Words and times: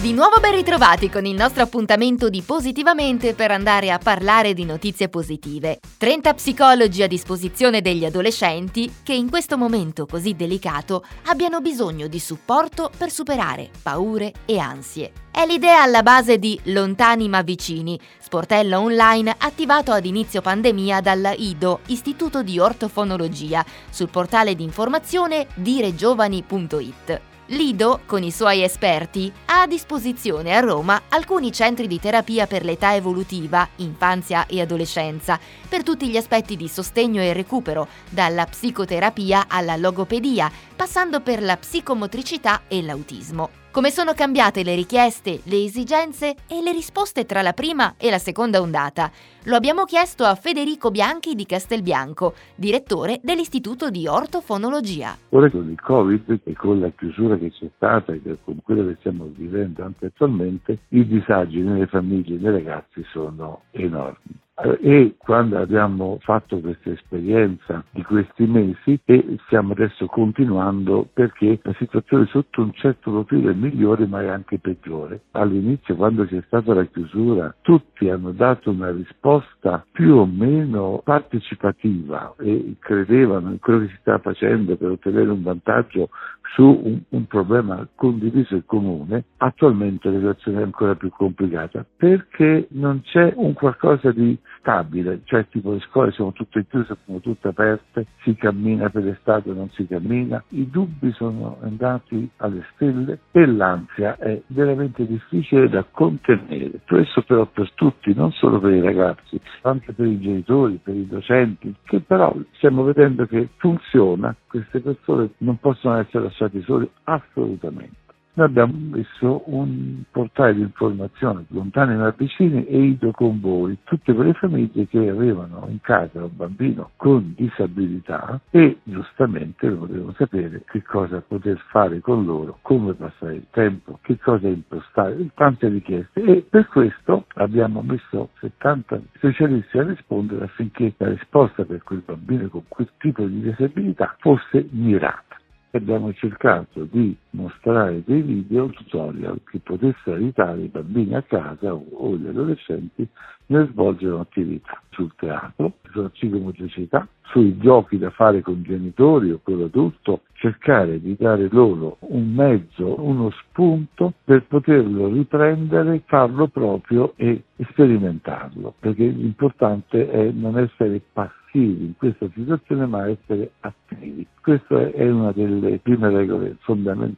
Di 0.00 0.14
nuovo 0.14 0.40
ben 0.40 0.52
ritrovati 0.52 1.10
con 1.10 1.26
il 1.26 1.34
nostro 1.34 1.62
appuntamento 1.62 2.30
di 2.30 2.40
Positivamente 2.40 3.34
per 3.34 3.50
andare 3.50 3.90
a 3.90 3.98
parlare 3.98 4.54
di 4.54 4.64
notizie 4.64 5.10
positive. 5.10 5.78
30 5.98 6.32
psicologi 6.32 7.02
a 7.02 7.06
disposizione 7.06 7.82
degli 7.82 8.06
adolescenti 8.06 8.90
che 9.02 9.12
in 9.12 9.28
questo 9.28 9.58
momento 9.58 10.06
così 10.06 10.34
delicato 10.34 11.04
abbiano 11.26 11.60
bisogno 11.60 12.06
di 12.06 12.18
supporto 12.18 12.90
per 12.96 13.10
superare 13.10 13.68
paure 13.82 14.32
e 14.46 14.56
ansie. 14.58 15.12
È 15.30 15.44
l'idea 15.44 15.82
alla 15.82 16.02
base 16.02 16.38
di 16.38 16.58
Lontani 16.64 17.28
ma 17.28 17.42
vicini, 17.42 18.00
sportello 18.18 18.80
online 18.80 19.34
attivato 19.36 19.92
ad 19.92 20.06
inizio 20.06 20.40
pandemia 20.40 21.02
dalla 21.02 21.32
IDO, 21.32 21.80
Istituto 21.88 22.42
di 22.42 22.58
Ortofonologia, 22.58 23.62
sul 23.90 24.08
portale 24.08 24.54
di 24.54 24.62
informazione 24.62 25.46
diregiovani.it. 25.56 27.29
Lido, 27.52 28.02
con 28.06 28.22
i 28.22 28.30
suoi 28.30 28.62
esperti, 28.62 29.32
ha 29.46 29.62
a 29.62 29.66
disposizione 29.66 30.54
a 30.54 30.60
Roma 30.60 31.02
alcuni 31.08 31.50
centri 31.50 31.88
di 31.88 31.98
terapia 31.98 32.46
per 32.46 32.64
l'età 32.64 32.94
evolutiva, 32.94 33.68
infanzia 33.76 34.46
e 34.46 34.60
adolescenza, 34.60 35.36
per 35.68 35.82
tutti 35.82 36.08
gli 36.08 36.16
aspetti 36.16 36.54
di 36.54 36.68
sostegno 36.68 37.20
e 37.20 37.32
recupero, 37.32 37.88
dalla 38.08 38.44
psicoterapia 38.44 39.46
alla 39.48 39.74
logopedia, 39.74 40.48
passando 40.76 41.22
per 41.22 41.42
la 41.42 41.56
psicomotricità 41.56 42.62
e 42.68 42.82
l'autismo. 42.82 43.59
Come 43.72 43.90
sono 43.90 44.14
cambiate 44.14 44.64
le 44.64 44.74
richieste, 44.74 45.42
le 45.44 45.62
esigenze 45.62 46.34
e 46.48 46.60
le 46.60 46.72
risposte 46.72 47.24
tra 47.24 47.40
la 47.40 47.52
prima 47.52 47.94
e 47.98 48.10
la 48.10 48.18
seconda 48.18 48.60
ondata? 48.60 49.12
Lo 49.44 49.54
abbiamo 49.54 49.84
chiesto 49.84 50.24
a 50.24 50.34
Federico 50.34 50.90
Bianchi 50.90 51.36
di 51.36 51.46
Castelbianco, 51.46 52.34
direttore 52.56 53.20
dell'Istituto 53.22 53.88
di 53.88 54.08
Ortofonologia. 54.08 55.16
Ora 55.28 55.48
con 55.48 55.70
il 55.70 55.80
Covid 55.80 56.40
e 56.42 56.52
con 56.54 56.80
la 56.80 56.90
chiusura 56.90 57.38
che 57.38 57.52
c'è 57.52 57.70
stata 57.76 58.12
e 58.12 58.20
con 58.42 58.60
quella 58.60 58.84
che 58.88 58.96
stiamo 58.98 59.30
vivendo 59.32 59.84
anche 59.84 60.06
attualmente, 60.06 60.78
i 60.88 61.06
disagi 61.06 61.60
nelle 61.60 61.86
famiglie 61.86 62.34
e 62.34 62.38
nei 62.40 62.50
ragazzi 62.50 63.04
sono 63.12 63.62
enormi 63.70 64.48
e 64.80 65.14
quando 65.18 65.58
abbiamo 65.58 66.18
fatto 66.20 66.60
questa 66.60 66.90
esperienza 66.90 67.84
di 67.90 68.02
questi 68.02 68.46
mesi 68.46 69.00
e 69.04 69.36
stiamo 69.46 69.72
adesso 69.72 70.06
continuando 70.06 71.08
perché 71.12 71.58
la 71.62 71.74
situazione 71.78 72.26
sotto 72.26 72.62
un 72.62 72.72
certo 72.74 73.10
profilo 73.10 73.50
è 73.50 73.54
migliore 73.54 74.06
ma 74.06 74.22
è 74.22 74.28
anche 74.28 74.58
peggiore. 74.58 75.22
All'inizio 75.32 75.96
quando 75.96 76.26
c'è 76.26 76.42
stata 76.46 76.74
la 76.74 76.84
chiusura 76.84 77.54
tutti 77.62 78.08
hanno 78.08 78.32
dato 78.32 78.70
una 78.70 78.90
risposta 78.90 79.84
più 79.90 80.16
o 80.16 80.26
meno 80.26 81.00
partecipativa 81.04 82.34
e 82.38 82.76
credevano 82.78 83.50
in 83.50 83.58
quello 83.58 83.80
che 83.80 83.88
si 83.88 83.98
stava 84.00 84.18
facendo 84.18 84.76
per 84.76 84.90
ottenere 84.90 85.30
un 85.30 85.42
vantaggio 85.42 86.10
su 86.52 86.64
un, 86.64 87.00
un, 87.10 87.26
problema 87.26 87.86
condiviso 87.94 88.56
e 88.56 88.62
comune, 88.66 89.24
attualmente 89.36 90.10
la 90.10 90.16
situazione 90.16 90.60
è 90.60 90.62
ancora 90.64 90.96
più 90.96 91.10
complicata 91.10 91.84
perché 91.96 92.66
non 92.70 93.02
c'è 93.02 93.32
un 93.36 93.52
qualcosa 93.52 94.10
di 94.10 94.36
stabile, 94.58 95.20
cioè 95.24 95.46
tipo 95.48 95.72
le 95.72 95.80
scuole 95.80 96.10
sono 96.10 96.32
tutte 96.32 96.66
chiuse, 96.68 96.96
sono 97.04 97.20
tutte 97.20 97.48
aperte, 97.48 98.06
si 98.22 98.34
cammina 98.34 98.88
per 98.88 99.04
l'estate 99.04 99.50
o 99.50 99.54
non 99.54 99.70
si 99.70 99.86
cammina, 99.86 100.42
i 100.50 100.68
dubbi 100.68 101.12
sono 101.12 101.58
andati 101.62 102.28
alle 102.38 102.64
stelle 102.74 103.20
e 103.30 103.46
l'ansia 103.46 104.16
è 104.16 104.42
veramente 104.48 105.06
difficile 105.06 105.68
da 105.68 105.84
contenere. 105.88 106.80
Questo 106.84 107.22
però 107.22 107.46
per 107.46 107.70
tutti, 107.74 108.12
non 108.12 108.32
solo 108.32 108.58
per 108.58 108.72
i 108.72 108.80
ragazzi, 108.80 109.40
anche 109.62 109.92
per 109.92 110.06
i 110.06 110.18
genitori, 110.18 110.80
per 110.82 110.96
i 110.96 111.06
docenti, 111.06 111.72
che 111.84 112.00
però 112.00 112.34
stiamo 112.54 112.82
vedendo 112.82 113.24
che 113.26 113.50
funziona, 113.56 114.34
queste 114.48 114.80
persone 114.80 115.30
non 115.38 115.58
possono 115.58 115.96
essere 115.96 116.24
lasciate 116.24 116.39
lasciati 116.40 116.62
soli 116.62 116.90
assolutamente. 117.04 117.98
Noi 118.32 118.46
abbiamo 118.46 118.74
messo 118.78 119.42
un 119.46 120.02
portale 120.08 120.54
di 120.54 120.60
informazione 120.60 121.44
lontani 121.48 121.96
ma 121.96 122.14
vicini 122.16 122.64
e 122.64 122.78
Ido 122.78 123.10
con 123.10 123.40
voi, 123.40 123.76
tutte 123.82 124.14
quelle 124.14 124.34
famiglie 124.34 124.86
che 124.86 125.08
avevano 125.08 125.66
in 125.68 125.80
casa 125.80 126.22
un 126.22 126.30
bambino 126.36 126.90
con 126.94 127.34
disabilità 127.36 128.40
e 128.50 128.78
giustamente 128.84 129.68
volevano 129.68 130.14
sapere 130.16 130.62
che 130.64 130.80
cosa 130.84 131.20
poter 131.26 131.58
fare 131.70 131.98
con 131.98 132.24
loro, 132.24 132.58
come 132.62 132.94
passare 132.94 133.34
il 133.34 133.46
tempo, 133.50 133.98
che 134.00 134.16
cosa 134.18 134.46
impostare, 134.46 135.28
tante 135.34 135.68
richieste 135.68 136.22
e 136.22 136.46
per 136.48 136.68
questo 136.68 137.26
abbiamo 137.34 137.82
messo 137.82 138.30
70 138.38 139.00
specialisti 139.16 139.76
a 139.76 139.82
rispondere 139.82 140.44
affinché 140.44 140.94
la 140.98 141.08
risposta 141.08 141.64
per 141.64 141.82
quel 141.82 142.02
bambino 142.06 142.48
con 142.48 142.62
quel 142.68 142.88
tipo 142.98 143.26
di 143.26 143.40
disabilità 143.40 144.14
fosse 144.20 144.68
mirata 144.70 145.29
abbiamo 145.78 146.12
cercato 146.14 146.84
di 146.90 147.16
mostrare 147.30 148.02
dei 148.04 148.22
video 148.22 148.68
tutorial 148.68 149.40
che 149.50 149.60
potessero 149.60 150.16
aiutare 150.16 150.62
i 150.62 150.68
bambini 150.68 151.14
a 151.14 151.22
casa 151.22 151.74
o 151.74 152.16
gli 152.16 152.26
adolescenti 152.26 153.08
nel 153.46 153.68
svolgere 153.70 154.14
un'attività 154.14 154.80
sul 154.90 155.12
teatro, 155.16 155.74
sulla 155.90 156.08
psicomotricità, 156.08 157.06
sui 157.24 157.56
giochi 157.58 157.98
da 157.98 158.10
fare 158.10 158.42
con 158.42 158.62
genitori 158.62 159.30
o 159.30 159.40
con 159.42 159.58
l'adulto, 159.58 160.22
cercare 160.34 161.00
di 161.00 161.16
dare 161.18 161.48
loro 161.50 161.98
un 162.00 162.32
mezzo, 162.32 163.00
uno 163.02 163.30
spunto 163.30 164.14
per 164.24 164.44
poterlo 164.46 165.08
riprendere, 165.08 166.02
farlo 166.06 166.48
proprio 166.48 167.12
e 167.16 167.42
sperimentarlo, 167.70 168.74
perché 168.78 169.06
l'importante 169.06 170.10
è 170.10 170.30
non 170.30 170.58
essere 170.58 171.00
passivi 171.12 171.84
in 171.84 171.96
questa 171.96 172.28
situazione 172.32 172.86
ma 172.86 173.08
essere 173.08 173.52
attivi. 173.60 174.26
Questa 174.40 174.90
è 174.92 175.10
una 175.10 175.32
delle 175.32 175.78
prime 175.78 176.08
regole 176.08 176.56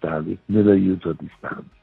fondamentali 0.00 0.38
nell'aiuto 0.46 1.10
a 1.10 1.16
distanza. 1.18 1.78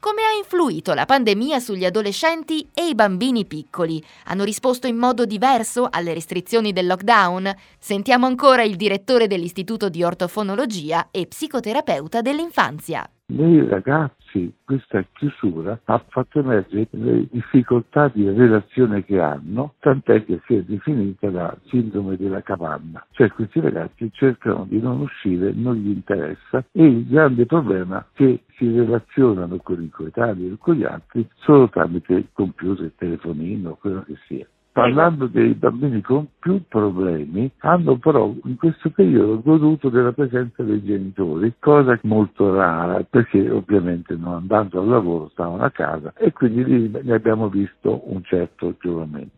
Come 0.00 0.22
ha 0.22 0.36
influito 0.36 0.94
la 0.94 1.04
pandemia 1.04 1.58
sugli 1.58 1.84
adolescenti 1.84 2.68
e 2.72 2.86
i 2.86 2.94
bambini 2.94 3.44
piccoli? 3.44 4.02
Hanno 4.26 4.44
risposto 4.44 4.86
in 4.86 4.96
modo 4.96 5.24
diverso 5.24 5.88
alle 5.90 6.14
restrizioni 6.14 6.72
del 6.72 6.86
lockdown? 6.86 7.52
Sentiamo 7.78 8.26
ancora 8.26 8.62
il 8.62 8.76
direttore 8.76 9.26
dell'Istituto 9.26 9.88
di 9.88 10.04
Ortofonologia 10.04 11.08
e 11.10 11.26
psicoterapeuta 11.26 12.22
dell'infanzia 12.22 13.08
nei 13.30 13.66
ragazzi 13.66 14.54
questa 14.64 15.04
chiusura 15.12 15.78
ha 15.84 16.04
fatto 16.08 16.38
emergere 16.38 16.88
le 16.92 17.26
difficoltà 17.30 18.08
di 18.08 18.28
relazione 18.28 19.04
che 19.04 19.20
hanno, 19.20 19.74
tant'è 19.80 20.24
che 20.24 20.40
si 20.46 20.54
è 20.54 20.62
definita 20.62 21.30
la 21.30 21.56
sindrome 21.66 22.16
della 22.16 22.42
capanna, 22.42 23.04
cioè 23.10 23.30
questi 23.30 23.60
ragazzi 23.60 24.10
cercano 24.12 24.64
di 24.68 24.80
non 24.80 25.00
uscire, 25.00 25.52
non 25.52 25.74
gli 25.76 25.90
interessa 25.90 26.64
e 26.72 26.84
il 26.84 27.06
grande 27.06 27.44
problema 27.44 27.98
è 27.98 28.04
che 28.14 28.44
si 28.56 28.70
relazionano 28.70 29.56
con 29.58 29.82
i 29.82 29.90
coetanei 29.90 30.52
e 30.52 30.56
con 30.58 30.76
gli 30.76 30.84
altri 30.84 31.28
solo 31.36 31.68
tramite 31.68 32.28
computer, 32.32 32.90
telefonino, 32.96 33.76
quello 33.80 34.02
che 34.04 34.16
sia 34.26 34.46
parlando 34.78 35.26
dei 35.26 35.54
bambini 35.54 36.00
con 36.00 36.28
più 36.38 36.62
problemi, 36.68 37.50
hanno 37.58 37.96
però 37.96 38.32
in 38.44 38.56
questo 38.56 38.90
periodo 38.90 39.40
goduto 39.42 39.88
della 39.88 40.12
presenza 40.12 40.62
dei 40.62 40.82
genitori, 40.84 41.54
cosa 41.58 41.98
molto 42.02 42.54
rara 42.54 43.04
perché 43.08 43.50
ovviamente 43.50 44.14
non 44.14 44.34
andando 44.34 44.80
al 44.80 44.88
lavoro 44.88 45.28
stavano 45.32 45.64
a 45.64 45.70
casa 45.70 46.12
e 46.16 46.32
quindi 46.32 46.64
lì 46.64 46.90
ne 47.02 47.14
abbiamo 47.14 47.48
visto 47.48 48.02
un 48.04 48.22
certo 48.22 48.76
giovamento. 48.80 49.36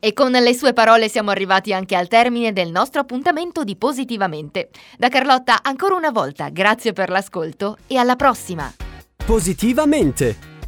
E 0.00 0.12
con 0.12 0.30
le 0.30 0.54
sue 0.54 0.72
parole 0.72 1.08
siamo 1.08 1.30
arrivati 1.30 1.72
anche 1.72 1.94
al 1.94 2.08
termine 2.08 2.52
del 2.52 2.70
nostro 2.70 3.02
appuntamento 3.02 3.64
di 3.64 3.76
Positivamente. 3.76 4.70
Da 4.98 5.08
Carlotta 5.08 5.58
ancora 5.62 5.94
una 5.94 6.10
volta 6.10 6.48
grazie 6.48 6.92
per 6.92 7.10
l'ascolto 7.10 7.76
e 7.86 7.96
alla 7.96 8.16
prossima! 8.16 8.64
Positivamente! 9.24 10.49